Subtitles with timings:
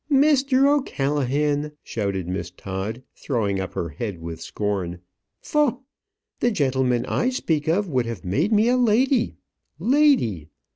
[0.11, 0.63] "Mr.
[0.65, 4.99] O'Callaghan!" shouted Miss Todd, throwing up her head with scorn.
[5.43, 5.83] "Pho!
[6.39, 9.35] The gentleman I speak of would have made me a lady.
[9.77, 10.49] Lady